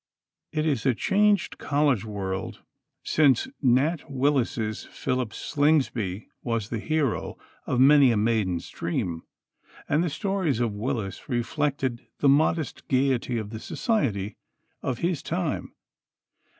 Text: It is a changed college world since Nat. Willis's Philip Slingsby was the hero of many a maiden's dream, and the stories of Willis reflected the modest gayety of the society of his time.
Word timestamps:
It 0.51 0.65
is 0.65 0.83
a 0.87 0.95
changed 0.95 1.59
college 1.59 2.05
world 2.05 2.63
since 3.03 3.47
Nat. 3.61 4.09
Willis's 4.09 4.85
Philip 4.85 5.31
Slingsby 5.31 6.27
was 6.41 6.69
the 6.69 6.79
hero 6.79 7.37
of 7.67 7.79
many 7.79 8.11
a 8.11 8.17
maiden's 8.17 8.67
dream, 8.69 9.21
and 9.87 10.03
the 10.03 10.09
stories 10.09 10.59
of 10.59 10.73
Willis 10.73 11.29
reflected 11.29 12.07
the 12.17 12.27
modest 12.27 12.87
gayety 12.87 13.37
of 13.37 13.51
the 13.51 13.59
society 13.59 14.37
of 14.81 14.97
his 15.05 15.21
time. 15.21 15.75